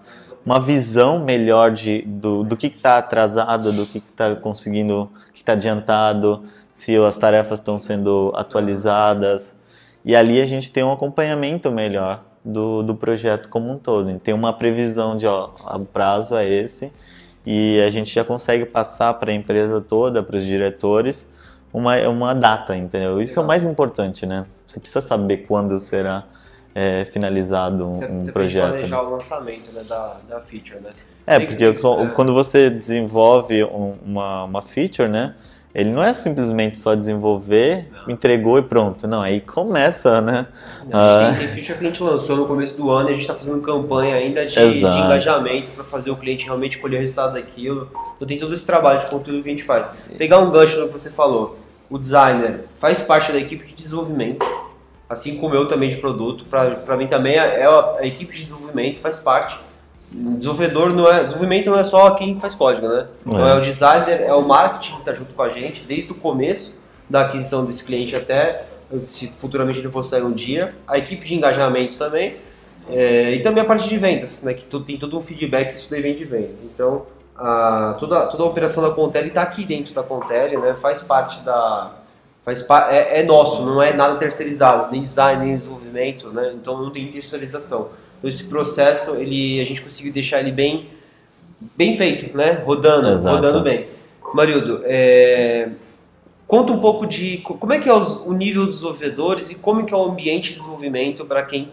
uma 0.45 0.59
visão 0.59 1.23
melhor 1.23 1.71
de, 1.71 2.01
do, 2.03 2.43
do 2.43 2.57
que 2.57 2.67
está 2.67 2.97
atrasado, 2.97 3.71
do 3.71 3.85
que 3.85 3.99
está 3.99 4.35
conseguindo, 4.35 5.09
que 5.33 5.41
está 5.41 5.53
adiantado, 5.53 6.43
se 6.71 6.95
as 6.97 7.17
tarefas 7.17 7.59
estão 7.59 7.77
sendo 7.77 8.31
atualizadas. 8.35 9.55
E 10.03 10.15
ali 10.15 10.41
a 10.41 10.45
gente 10.45 10.71
tem 10.71 10.83
um 10.83 10.91
acompanhamento 10.91 11.71
melhor 11.71 12.23
do, 12.43 12.81
do 12.81 12.95
projeto 12.95 13.49
como 13.49 13.71
um 13.71 13.77
todo. 13.77 14.17
Tem 14.19 14.33
uma 14.33 14.51
previsão 14.51 15.15
de, 15.15 15.27
ó, 15.27 15.51
o 15.75 15.85
prazo 15.85 16.35
é 16.35 16.47
esse, 16.47 16.91
e 17.45 17.81
a 17.81 17.89
gente 17.89 18.13
já 18.13 18.23
consegue 18.23 18.65
passar 18.65 19.13
para 19.15 19.31
a 19.31 19.33
empresa 19.33 19.79
toda, 19.81 20.23
para 20.23 20.37
os 20.37 20.45
diretores, 20.45 21.27
uma, 21.73 21.97
uma 22.09 22.33
data, 22.33 22.75
entendeu? 22.75 23.21
Isso 23.21 23.39
é 23.39 23.43
o 23.43 23.45
mais 23.45 23.63
importante, 23.63 24.25
né? 24.25 24.45
Você 24.65 24.79
precisa 24.79 25.01
saber 25.01 25.37
quando 25.37 25.79
será 25.79 26.25
é, 26.73 27.05
finalizado 27.05 27.87
um, 27.87 28.21
um 28.21 28.25
projeto. 28.25 28.69
Planejar 28.69 29.01
né? 29.01 29.07
o 29.07 29.09
lançamento 29.11 29.71
né, 29.71 29.83
da, 29.87 30.17
da 30.27 30.41
feature, 30.41 30.79
né? 30.79 30.91
É, 31.25 31.39
porque 31.39 31.73
só, 31.73 32.03
é. 32.03 32.09
quando 32.09 32.33
você 32.33 32.69
desenvolve 32.69 33.63
um, 33.63 33.95
uma, 34.05 34.43
uma 34.45 34.61
feature, 34.61 35.07
né? 35.07 35.35
Ele 35.73 35.89
não 35.89 36.03
é 36.03 36.11
simplesmente 36.11 36.77
só 36.77 36.95
desenvolver, 36.95 37.87
não. 37.91 38.13
entregou 38.13 38.59
e 38.59 38.61
pronto. 38.61 39.07
Não, 39.07 39.21
aí 39.21 39.39
começa, 39.39 40.19
né? 40.19 40.47
Não, 40.89 40.99
a 40.99 41.29
gente 41.29 41.37
tem, 41.37 41.47
tem 41.47 41.55
feature 41.55 41.77
que 41.77 41.85
a 41.85 41.87
gente 41.87 42.03
lançou 42.03 42.35
no 42.35 42.45
começo 42.45 42.75
do 42.75 42.91
ano 42.91 43.07
e 43.07 43.11
a 43.11 43.13
gente 43.13 43.21
está 43.21 43.35
fazendo 43.35 43.61
campanha 43.61 44.15
ainda 44.15 44.45
de, 44.45 44.53
de 44.53 44.85
engajamento 44.85 45.71
para 45.71 45.85
fazer 45.85 46.11
o 46.11 46.17
cliente 46.17 46.43
realmente 46.43 46.77
colher 46.77 46.97
o 46.97 46.99
resultado 46.99 47.35
daquilo. 47.35 47.89
Então 48.17 48.27
tem 48.27 48.37
todo 48.37 48.53
esse 48.53 48.65
trabalho 48.65 48.99
de 48.99 49.05
conteúdo 49.05 49.43
que 49.43 49.49
a 49.49 49.51
gente 49.51 49.63
faz. 49.63 49.89
Pegar 50.17 50.39
um 50.39 50.51
gancho 50.51 50.77
no 50.77 50.87
que 50.87 50.93
você 50.93 51.09
falou, 51.09 51.57
o 51.89 51.97
designer 51.97 52.65
faz 52.77 53.01
parte 53.01 53.31
da 53.31 53.37
equipe 53.37 53.65
de 53.65 53.73
desenvolvimento, 53.73 54.45
assim 55.11 55.37
como 55.37 55.53
eu 55.53 55.67
também 55.67 55.89
de 55.89 55.97
produto. 55.97 56.45
Para 56.45 56.97
mim 56.97 57.07
também 57.07 57.35
é 57.35 57.65
a, 57.65 57.97
a 57.99 58.05
equipe 58.05 58.33
de 58.33 58.43
desenvolvimento 58.43 58.99
faz 58.99 59.19
parte 59.19 59.59
Desenvolvedor 60.11 60.93
não 60.93 61.07
é, 61.07 61.23
desenvolvimento 61.23 61.69
não 61.69 61.79
é 61.79 61.83
só 61.85 62.11
quem 62.11 62.37
faz 62.37 62.53
código, 62.53 62.85
né? 62.85 63.07
Então 63.25 63.47
é, 63.47 63.51
é 63.51 63.55
o 63.55 63.61
designer, 63.61 64.21
é 64.21 64.33
o 64.33 64.41
marketing 64.41 64.95
que 64.95 64.99
está 64.99 65.13
junto 65.13 65.33
com 65.33 65.41
a 65.41 65.49
gente 65.49 65.83
desde 65.83 66.11
o 66.11 66.15
começo 66.15 66.81
da 67.09 67.21
aquisição 67.21 67.65
desse 67.65 67.83
cliente 67.85 68.13
até 68.13 68.65
se 68.99 69.27
futuramente 69.27 69.79
ele 69.79 69.89
for 69.89 70.03
sair 70.03 70.23
um 70.23 70.33
dia. 70.33 70.75
A 70.85 70.97
equipe 70.97 71.25
de 71.25 71.33
engajamento 71.33 71.97
também 71.97 72.35
é, 72.89 73.31
e 73.35 73.41
também 73.41 73.63
a 73.63 73.65
parte 73.65 73.87
de 73.87 73.97
vendas, 73.97 74.43
né? 74.43 74.53
Que 74.53 74.65
tem 74.81 74.99
todo 74.99 75.17
um 75.17 75.21
feedback 75.21 75.71
que 75.71 75.79
isso 75.79 75.89
daí 75.89 76.01
vem 76.01 76.13
de 76.13 76.25
vendas. 76.25 76.61
Então 76.61 77.05
a, 77.37 77.95
toda, 77.97 78.27
toda 78.27 78.43
a 78.43 78.47
operação 78.47 78.83
da 78.83 78.91
Contele 78.91 79.29
está 79.29 79.43
aqui 79.43 79.63
dentro 79.63 79.93
da 79.93 80.03
Contele, 80.03 80.57
né? 80.57 80.75
Faz 80.75 81.01
parte 81.01 81.39
da 81.39 81.89
faz 82.43 82.65
é, 82.89 83.19
é 83.19 83.23
nosso, 83.23 83.65
não 83.65 83.81
é 83.81 83.93
nada 83.93 84.15
terceirizado, 84.15 84.91
nem 84.91 85.01
design, 85.01 85.45
nem 85.45 85.55
desenvolvimento, 85.55 86.29
né? 86.29 86.51
Então 86.55 86.81
não 86.81 86.89
tem 86.89 87.11
terceirização. 87.11 87.89
Então 88.17 88.29
esse 88.29 88.43
processo, 88.45 89.15
ele, 89.15 89.61
a 89.61 89.65
gente 89.65 89.81
conseguiu 89.81 90.11
deixar 90.11 90.39
ele 90.39 90.51
bem, 90.51 90.89
bem 91.75 91.95
feito, 91.97 92.35
né? 92.35 92.63
Rodando, 92.65 93.09
Exato. 93.09 93.35
rodando 93.35 93.61
bem. 93.61 93.87
Marildo, 94.33 94.81
é, 94.85 95.69
conta 96.47 96.71
um 96.71 96.79
pouco 96.79 97.05
de 97.05 97.37
como 97.39 97.73
é 97.73 97.79
que 97.79 97.89
é 97.89 97.93
o 97.93 98.33
nível 98.33 98.65
dos 98.65 98.75
desenvolvedores 98.77 99.51
e 99.51 99.55
como 99.55 99.81
é 99.81 99.83
que 99.83 99.93
é 99.93 99.97
o 99.97 100.03
ambiente 100.03 100.49
de 100.49 100.55
desenvolvimento 100.55 101.25
para 101.25 101.43
quem 101.43 101.69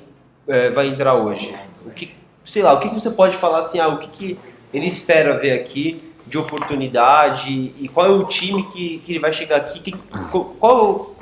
é, 0.46 0.70
vai 0.70 0.88
entrar 0.88 1.14
hoje. 1.14 1.54
O 1.86 1.90
que, 1.90 2.10
sei 2.44 2.62
lá, 2.62 2.72
o 2.72 2.80
que, 2.80 2.88
você 2.88 3.10
pode 3.10 3.36
falar 3.36 3.60
assim, 3.60 3.78
ah, 3.78 3.88
o 3.88 3.98
que, 3.98 4.08
que 4.08 4.38
ele 4.72 4.86
espera 4.86 5.38
ver 5.38 5.52
aqui 5.52 6.02
de 6.28 6.38
oportunidade 6.38 7.72
e 7.78 7.88
qual 7.88 8.06
é 8.06 8.10
o 8.10 8.24
time 8.24 8.62
que, 8.70 8.98
que 8.98 9.12
ele 9.12 9.18
vai 9.18 9.32
chegar 9.32 9.56
aqui, 9.56 9.94
qual 10.60 10.78
é 10.78 10.82
o 10.82 11.14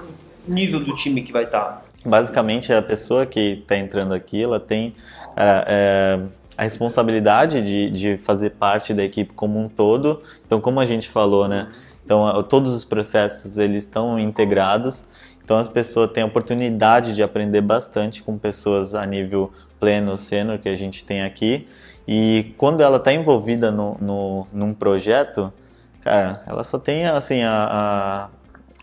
nível 0.47 0.81
do 0.81 0.95
time 0.95 1.23
que 1.23 1.33
vai 1.33 1.45
estar? 1.45 1.85
Basicamente, 2.05 2.73
a 2.73 2.83
pessoa 2.83 3.27
que 3.27 3.61
está 3.61 3.77
entrando 3.77 4.15
aqui, 4.15 4.43
ela 4.43 4.61
tem 4.61 4.95
cara, 5.35 5.65
é, 5.69 6.21
a 6.57 6.63
responsabilidade 6.63 7.63
de, 7.63 7.91
de 7.91 8.17
fazer 8.19 8.51
parte 8.51 8.95
da 8.95 9.05
equipe 9.05 9.33
como 9.35 9.59
um 9.59 9.69
todo. 9.69 10.23
Então, 10.47 10.61
como 10.61 10.81
a 10.81 10.87
gente 10.87 11.09
falou, 11.09 11.47
né? 11.47 11.69
Então, 12.05 12.43
todos 12.45 12.73
os 12.73 12.85
processos 12.85 13.59
eles 13.59 13.83
estão 13.83 14.19
integrados. 14.19 15.05
Então, 15.45 15.59
as 15.59 15.69
pessoas 15.69 16.11
têm 16.11 16.23
a 16.23 16.27
oportunidade 16.27 17.15
de 17.15 17.23
aprender 17.23 17.61
bastante 17.61 18.23
com 18.23 18.39
pessoas 18.39 18.95
a 18.95 19.05
nível 19.05 19.53
pleno, 19.79 20.17
sênior 20.17 20.59
que 20.59 20.69
a 20.69 20.77
gente 20.77 21.05
tem 21.05 21.23
aqui. 21.23 21.69
E 22.07 22.55
quando 22.57 22.83
ela 22.83 22.99
está 22.99 23.13
envolvida 23.13 23.71
no, 23.71 23.97
no, 24.01 24.47
num 24.53 24.73
projeto, 24.73 25.53
cara, 26.01 26.43
ela 26.47 26.63
só 26.63 26.79
tem 26.79 27.07
assim 27.07 27.43
a, 27.43 28.31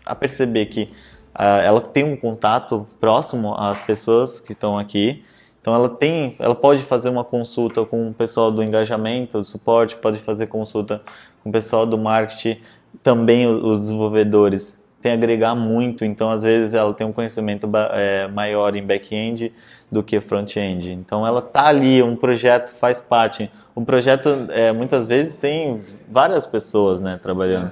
a, 0.06 0.12
a 0.12 0.14
perceber 0.14 0.66
que 0.66 0.90
a, 1.34 1.58
ela 1.62 1.80
tem 1.80 2.04
um 2.04 2.16
contato 2.16 2.86
próximo 3.00 3.54
às 3.54 3.80
pessoas 3.80 4.40
que 4.40 4.52
estão 4.52 4.78
aqui. 4.78 5.24
Então 5.60 5.74
ela 5.74 5.88
tem, 5.88 6.36
ela 6.38 6.54
pode 6.54 6.82
fazer 6.82 7.08
uma 7.08 7.24
consulta 7.24 7.84
com 7.86 8.10
o 8.10 8.12
pessoal 8.12 8.50
do 8.50 8.62
engajamento, 8.62 9.38
do 9.38 9.44
suporte, 9.44 9.96
pode 9.96 10.18
fazer 10.18 10.46
consulta 10.46 11.00
com 11.42 11.48
o 11.48 11.52
pessoal 11.52 11.86
do 11.86 11.96
marketing, 11.96 12.60
também 13.02 13.46
os 13.46 13.80
desenvolvedores 13.80 14.78
tem 15.04 15.12
a 15.12 15.14
agregar 15.16 15.54
muito, 15.54 16.02
então 16.02 16.30
às 16.30 16.44
vezes 16.44 16.72
ela 16.72 16.94
tem 16.94 17.06
um 17.06 17.12
conhecimento 17.12 17.68
é, 17.92 18.26
maior 18.28 18.74
em 18.74 18.82
back-end 18.82 19.52
do 19.92 20.02
que 20.02 20.18
front-end. 20.18 20.92
Então 20.92 21.26
ela 21.26 21.42
tá 21.42 21.66
ali, 21.66 22.02
um 22.02 22.16
projeto 22.16 22.72
faz 22.72 23.00
parte. 23.02 23.50
Um 23.76 23.84
projeto 23.84 24.46
é, 24.48 24.72
muitas 24.72 25.06
vezes 25.06 25.36
tem 25.38 25.78
várias 26.08 26.46
pessoas 26.46 27.02
né, 27.02 27.20
trabalhando. 27.22 27.70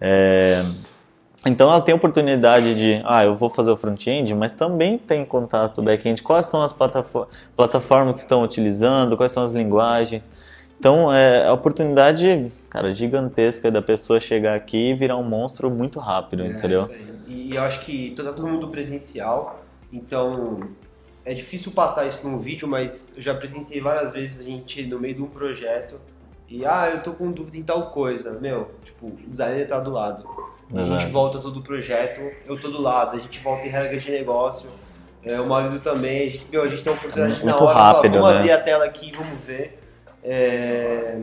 É, 0.00 0.64
Então 1.46 1.70
ela 1.70 1.80
tem 1.80 1.94
oportunidade 1.94 2.74
de, 2.74 3.00
ah, 3.04 3.24
eu 3.24 3.36
vou 3.36 3.48
fazer 3.48 3.70
o 3.70 3.76
front-end, 3.76 4.34
mas 4.34 4.52
também 4.52 4.98
tem 4.98 5.24
contato 5.24 5.80
back-end. 5.80 6.24
Quais 6.24 6.46
são 6.46 6.60
as 6.60 6.72
plataformas 6.72 8.14
que 8.14 8.18
estão 8.18 8.42
utilizando, 8.42 9.16
quais 9.16 9.30
são 9.30 9.44
as 9.44 9.52
linguagens. 9.52 10.28
Então 10.84 11.10
é 11.10 11.46
a 11.46 11.52
oportunidade, 11.54 12.52
cara, 12.68 12.90
gigantesca 12.90 13.70
da 13.70 13.80
pessoa 13.80 14.20
chegar 14.20 14.54
aqui 14.54 14.90
e 14.90 14.94
virar 14.94 15.16
um 15.16 15.22
monstro 15.22 15.70
muito 15.70 15.98
rápido, 15.98 16.42
é, 16.42 16.48
entendeu? 16.48 16.86
E 17.26 17.56
eu 17.56 17.62
acho 17.62 17.80
que 17.80 18.10
tá 18.10 18.22
todo 18.24 18.46
mundo 18.46 18.68
presencial, 18.68 19.64
então 19.90 20.60
é 21.24 21.32
difícil 21.32 21.72
passar 21.72 22.04
isso 22.06 22.28
num 22.28 22.38
vídeo, 22.38 22.68
mas 22.68 23.10
eu 23.16 23.22
já 23.22 23.34
presenciei 23.34 23.80
várias 23.80 24.12
vezes 24.12 24.42
a 24.42 24.44
gente 24.44 24.84
no 24.84 25.00
meio 25.00 25.14
de 25.14 25.22
um 25.22 25.26
projeto 25.26 25.98
e 26.50 26.66
ah, 26.66 26.90
eu 26.92 27.02
tô 27.02 27.12
com 27.12 27.32
dúvida 27.32 27.56
em 27.56 27.62
tal 27.62 27.90
coisa. 27.90 28.38
Meu, 28.38 28.70
tipo, 28.84 29.06
o 29.06 29.16
designer 29.26 29.66
tá 29.66 29.80
do 29.80 29.90
lado. 29.90 30.28
A 30.74 30.82
gente 30.82 31.06
volta 31.06 31.38
todo 31.38 31.60
o 31.60 31.62
projeto, 31.62 32.20
eu 32.44 32.60
tô 32.60 32.68
do 32.68 32.82
lado, 32.82 33.16
a 33.16 33.20
gente 33.20 33.38
volta 33.38 33.66
em 33.66 33.70
regra 33.70 33.96
de 33.96 34.10
negócio. 34.10 34.68
É, 35.24 35.40
o 35.40 35.48
marido 35.48 35.80
também, 35.80 36.26
a 36.26 36.28
gente, 36.28 36.46
meu, 36.50 36.62
a 36.62 36.68
gente 36.68 36.84
tem 36.84 36.92
uma 36.92 36.98
oportunidade 36.98 37.40
é 37.40 37.46
na 37.46 37.56
hora, 37.56 37.72
rápido, 37.72 38.16
fala, 38.16 38.22
vamos 38.22 38.34
né? 38.34 38.38
abrir 38.40 38.52
a 38.52 38.60
tela 38.60 38.84
aqui, 38.84 39.10
vamos 39.16 39.42
ver. 39.42 39.80
É... 40.24 41.18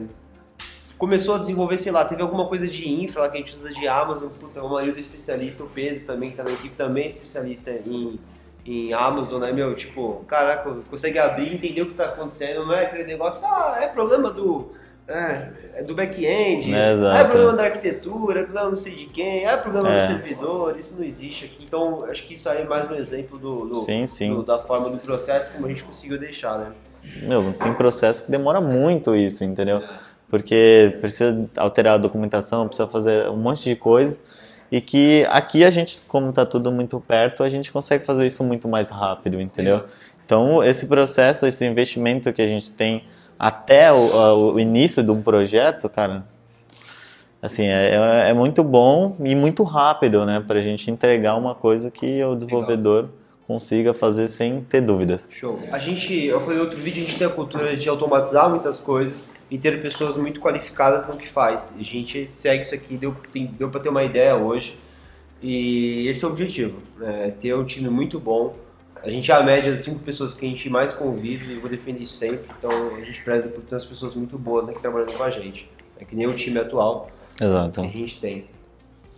Começou 0.98 1.34
a 1.34 1.38
desenvolver, 1.40 1.80
sei 1.80 1.92
lá, 1.92 2.06
teve 2.06 2.22
alguma 2.22 2.46
coisa 2.46 2.68
de 2.68 2.88
infra 2.88 3.24
lá 3.24 3.30
que 3.30 3.36
a 3.36 3.40
gente 3.40 3.56
usa 3.56 3.70
de 3.74 3.88
Amazon, 3.88 4.30
puta, 4.40 4.62
o 4.64 4.70
marido 4.70 4.98
é 4.98 5.00
especialista, 5.00 5.64
o 5.64 5.68
Pedro 5.68 6.06
também, 6.06 6.30
que 6.30 6.38
tá 6.38 6.44
na 6.44 6.52
equipe, 6.52 6.76
também 6.76 7.06
é 7.06 7.08
especialista 7.08 7.72
em, 7.72 8.20
em 8.64 8.94
Amazon, 8.94 9.42
né, 9.42 9.52
meu? 9.52 9.74
Tipo, 9.76 10.24
caraca, 10.28 10.70
consegue 10.88 11.18
abrir, 11.18 11.56
entender 11.56 11.82
o 11.82 11.88
que 11.88 11.96
tá 11.96 12.06
acontecendo, 12.06 12.68
não 12.68 12.74
é 12.76 12.86
aquele 12.86 13.04
negócio, 13.06 13.48
ah, 13.48 13.80
é 13.82 13.88
problema 13.88 14.30
do 14.30 14.70
é, 15.08 15.50
é 15.78 15.84
do 15.84 15.96
back-end, 15.96 16.72
é, 16.72 16.92
é, 17.20 17.24
problema 17.24 17.54
da 17.54 17.64
arquitetura, 17.64 18.42
é 18.42 18.44
problema 18.44 18.70
não 18.70 18.78
sei 18.78 18.96
de 18.96 19.06
quem, 19.08 19.44
é 19.44 19.58
problema 19.58 19.90
É. 19.92 20.02
do 20.04 20.08
servidor, 20.08 20.78
isso 20.78 20.96
não 20.96 21.04
existe 21.04 21.46
aqui. 21.46 21.66
Então, 21.66 22.06
acho 22.06 22.24
que 22.28 22.36
isso 22.36 22.48
aí 22.48 22.62
é 22.62 22.66
mais 22.66 22.88
um 22.88 22.94
exemplo 22.94 23.40
do, 23.40 23.66
do- 23.66 23.76
Sim, 23.76 24.06
sim. 24.06 24.32
do- 24.32 24.44
da 24.44 24.60
forma 24.60 24.90
do 24.92 25.00
processo 25.00 25.52
como 25.52 25.66
a 25.66 25.70
gente 25.70 25.84
conseguiu 25.84 26.20
deixar, 26.20 26.60
né? 26.60 26.72
Meu, 27.24 27.54
tem 27.54 27.74
processo 27.74 28.26
que 28.26 28.32
demora 28.32 28.60
muito 28.62 29.16
isso, 29.16 29.44
entendeu? 29.44 29.82
Porque 30.30 30.98
precisa 31.02 31.50
alterar 31.58 31.96
a 31.96 31.98
documentação, 31.98 32.68
precisa 32.68 32.88
fazer 32.88 33.30
um 33.30 33.38
monte 33.38 33.64
de 33.70 33.76
coisa. 33.76 34.20
E 34.72 34.80
que 34.80 35.26
aqui 35.30 35.66
a 35.66 35.70
gente, 35.70 36.02
como 36.08 36.32
tá 36.32 36.46
tudo 36.46 36.72
muito 36.72 37.00
perto, 37.02 37.44
a 37.44 37.50
gente 37.50 37.72
consegue 37.72 38.06
fazer 38.06 38.26
isso 38.26 38.44
muito 38.44 38.70
mais 38.70 38.90
rápido, 38.90 39.42
entendeu? 39.42 39.84
Então, 40.26 40.64
esse 40.64 40.86
processo, 40.86 41.46
esse 41.46 41.66
investimento 41.66 42.32
que 42.32 42.42
a 42.42 42.48
gente 42.48 42.72
tem 42.72 43.04
até 43.38 43.92
o, 43.92 44.14
a- 44.14 44.34
o 44.54 44.60
início 44.60 45.04
de 45.04 45.12
um 45.12 45.22
projeto, 45.22 45.90
cara, 45.90 46.24
assim, 47.42 47.64
é, 47.66 47.96
é- 47.96 48.30
é 48.30 48.34
muito 48.34 48.64
bom 48.64 49.18
e 49.24 49.36
muito 49.36 49.64
rápido, 49.64 50.26
né? 50.26 50.40
Pra 50.40 50.62
gente 50.62 50.90
entregar 50.90 51.36
uma 51.36 51.54
coisa 51.54 51.92
que 51.92 52.24
o 52.24 52.36
desenvolvedor 52.36 53.10
consiga 53.52 53.94
fazer 53.94 54.30
sem 54.30 54.62
ter 54.62 54.80
dúvidas. 54.80 55.28
Show. 55.30 55.60
A 55.72 55.78
gente, 55.78 56.14
eu 56.14 56.40
falei 56.40 56.58
no 56.58 56.64
outro 56.64 56.80
vídeo, 56.80 57.04
a 57.04 57.06
gente 57.06 57.18
tem 57.18 57.28
a 57.28 57.30
cultura 57.30 57.76
de 57.76 57.90
automatizar 57.90 58.50
muitas 58.50 58.80
coisas 58.80 59.30
e 59.50 59.58
ter 59.58 59.82
pessoas 59.82 60.16
muito 60.16 60.40
qualificadas 60.40 61.06
no 61.08 61.18
que 61.18 61.28
faz. 61.28 61.74
A 61.78 61.84
gente 61.84 62.32
segue 62.32 62.62
isso 62.62 62.74
aqui, 62.74 62.96
deu, 62.96 63.14
tem, 63.32 63.48
deu 63.48 63.70
para 63.70 63.82
ter 63.82 63.90
uma 63.90 64.04
ideia 64.04 64.36
hoje. 64.38 64.78
E 65.42 66.08
esse 66.08 66.24
é 66.24 66.28
o 66.28 66.32
objetivo, 66.32 66.78
né? 66.98 67.28
É 67.28 67.32
ter 67.32 67.54
um 67.54 67.66
time 67.66 67.90
muito 67.90 68.20
bom. 68.20 68.56
A 69.04 69.10
gente 69.10 69.32
é 69.32 69.36
a 69.36 69.44
média 69.44 69.72
das 69.72 69.84
cinco 69.84 70.00
pessoas 70.00 70.34
que 70.34 70.46
a 70.46 70.50
gente 70.50 70.70
mais 70.70 70.94
convive 70.94 71.54
e 71.54 71.58
vou 71.58 71.70
defender 71.70 72.04
isso 72.04 72.14
sempre. 72.14 72.46
Então 72.58 72.96
a 72.96 73.02
gente 73.02 73.22
preza 73.24 73.50
por 73.50 73.62
ter 73.64 73.76
umas 73.76 73.86
pessoas 73.86 74.14
muito 74.16 74.38
boas 74.38 74.70
aqui 74.70 74.82
trabalhando 74.82 75.14
com 75.14 75.24
a 75.24 75.30
gente. 75.30 75.70
É 76.00 76.06
que 76.06 76.16
nem 76.16 76.28
o 76.28 76.34
time 76.34 76.60
atual 76.60 77.10
Exato. 77.40 77.82
que 77.82 77.88
a 77.88 77.90
gente 77.90 78.20
tem. 78.22 78.46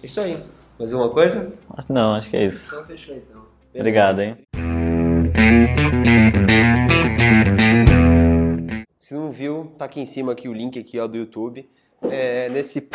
É 0.01 0.05
isso 0.05 0.19
aí. 0.19 0.41
Mais 0.79 0.91
alguma 0.91 1.13
coisa? 1.13 1.53
Não, 1.87 2.15
acho 2.15 2.29
que 2.29 2.37
é 2.37 2.45
isso. 2.45 2.65
Então 2.65 2.83
fechou 2.85 3.15
então. 3.15 3.52
Obrigado, 3.75 4.21
hein? 4.21 4.37
Se 8.99 9.15
não 9.15 9.31
viu, 9.31 9.73
tá 9.77 9.85
aqui 9.85 9.99
em 9.99 10.05
cima 10.05 10.31
aqui 10.31 10.47
o 10.47 10.53
link 10.53 10.79
aqui 10.79 10.99
ó, 10.99 11.07
do 11.07 11.17
YouTube. 11.17 11.67
É, 12.03 12.49
nesse 12.49 12.87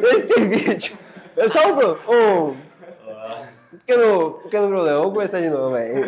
nesse 0.00 0.40
vídeo 0.44 0.98
é 1.36 1.48
só 1.48 1.72
um, 1.72 2.50
um 2.50 2.56
pequeno, 3.70 4.32
pequeno 4.42 4.68
problema. 4.68 4.98
Vamos 4.98 5.14
começar 5.14 5.40
de 5.40 5.48
novo, 5.48 5.72
velho. 5.72 6.04